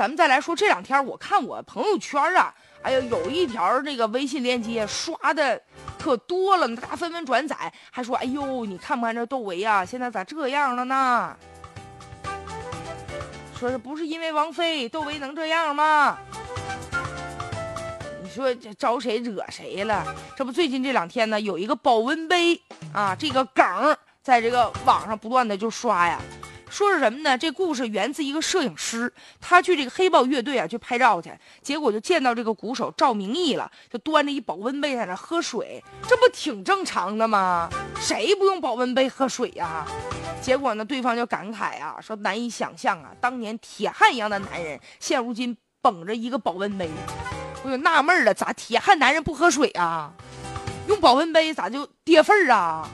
[0.00, 5.60] 咱们再来说这两天，我看我朋友圈啊，哎呀，有一条那个微信链接刷的
[5.98, 9.84] 可多了，大家纷纷转载，还说，哎呦，你看不看这窦唯啊？
[9.84, 11.36] 现在咋这样了呢？
[13.54, 16.16] 说是不是因为王菲，窦唯能这样吗？
[18.22, 20.02] 你说这招谁惹谁了？
[20.34, 22.58] 这不最近这两天呢，有一个保温杯
[22.94, 26.18] 啊，这个梗在这个网上不断的就刷呀。
[26.70, 27.36] 说是什么呢？
[27.36, 31.30] 这故事源自一个摄影师，他去这个黑豹乐队啊去拍照去，
[31.60, 37.68] 结果就见到这个鼓手赵明义了，就端着一保温杯在那喝水，这不挺正常的吗？
[37.98, 39.84] 谁不用保温杯喝水呀？
[40.40, 46.88] 结果呢，对方就感慨啊，说难以想象啊，当年铁汉一样的男人，现如今捧着一个保温杯，
[47.64, 50.12] 我就纳闷了，咋铁汉男人不喝水啊？
[50.86, 52.88] 用保温杯咋就跌份儿啊？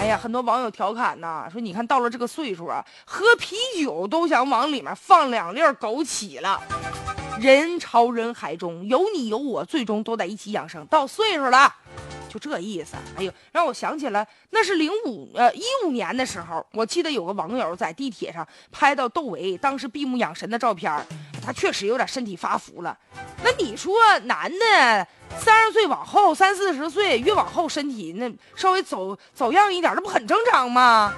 [0.00, 3.54] 哎呀，很多网友调侃呐，说你看到了这个岁数啊，喝啤
[3.84, 6.58] 酒都想往里面放两粒枸杞了。
[7.38, 10.86] 人潮人海中有你有我，最终都在一起养生。
[10.86, 11.74] 到岁数了，
[12.30, 12.94] 就这意思。
[13.16, 21.04] 哎呦，让我想起了那是零五呃一五年的时候，我记得有个网友在地铁上拍到窦唯当时闭目养神的照片，
[21.44, 22.96] 他确实有点身体发福了。
[23.42, 25.06] 那你说男的？
[25.38, 31.12] 三十岁往后，三四十岁越往后，身体那稍微走走样一点，那不很正常吗？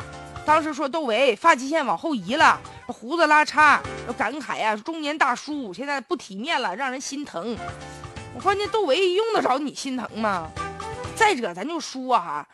[0.44, 3.80] 当时说窦唯发际线往后移了，胡子拉碴，
[4.18, 7.56] 感慨呀，中年大叔现在不体面了，让人心疼。
[8.34, 10.50] 我关键窦唯用得着你心疼吗？
[11.16, 12.46] 再者，咱就说哈。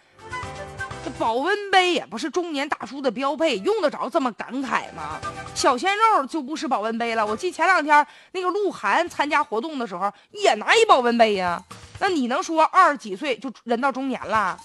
[1.05, 5.21] 这保温杯也不是中年大叔的标配，用得着这么感慨吗？
[5.55, 7.25] 小鲜肉就不是保温杯了。
[7.25, 11.63] 我记前两天那个鹿晗参加活动的时候也拿一保温杯呀。
[12.01, 14.59] 那你能说二十几岁就人到中年了？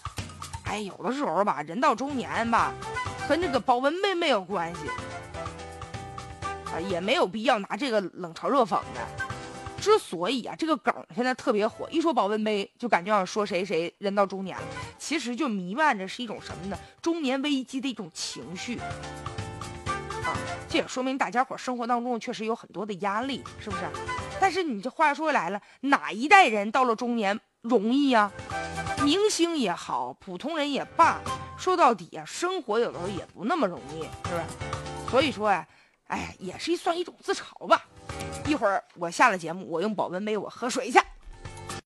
[0.65, 2.73] 哎，有的时候吧，人到中年吧，
[3.29, 4.81] 跟这个保温杯没有关系
[6.65, 9.32] 啊，也没有必要拿这个冷嘲热讽的。
[9.83, 14.63] 之所以啊，这个梗现在特别火，一说保温杯就感觉要说谁谁人到中年了，
[14.97, 16.79] 其实就弥漫着是一种什么呢？
[17.01, 18.79] 中年危机的一种情绪
[20.23, 20.31] 啊，
[20.69, 23.83] 这也说明大家伙生活当中确实有很多的压力，是不是？
[24.39, 28.31] 但是你这话说回来了，哪一代人到了中年容易呀？
[29.03, 31.19] 明星也好，普通人也罢，
[31.57, 34.43] 说到底啊，生活有的时候也不那么容易，是不是？
[35.11, 35.67] 所以说呀，
[36.07, 37.85] 哎，也是算一种自嘲吧。
[38.45, 40.99] 一会儿我下了节目，我用保温杯我喝水去。